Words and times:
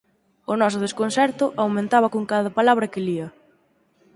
O 0.51 0.53
noso 0.61 0.83
desconcerto 0.85 1.45
aumentaba 1.63 2.11
con 2.13 2.23
cada 2.31 2.55
palabra 2.57 2.91
que 2.91 3.03
lía. 3.07 3.27